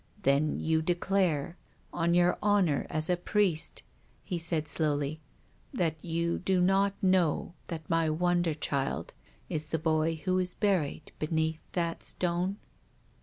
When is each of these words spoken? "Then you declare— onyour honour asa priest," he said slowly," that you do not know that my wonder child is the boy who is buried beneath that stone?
"Then 0.23 0.59
you 0.59 0.81
declare— 0.81 1.57
onyour 1.93 2.35
honour 2.41 2.87
asa 2.89 3.17
priest," 3.17 3.83
he 4.23 4.39
said 4.39 4.67
slowly," 4.67 5.21
that 5.79 6.03
you 6.03 6.39
do 6.39 6.59
not 6.59 6.95
know 7.03 7.53
that 7.67 7.87
my 7.87 8.09
wonder 8.09 8.55
child 8.55 9.13
is 9.47 9.67
the 9.67 9.77
boy 9.77 10.15
who 10.25 10.39
is 10.39 10.55
buried 10.55 11.11
beneath 11.19 11.59
that 11.73 12.01
stone? 12.01 12.57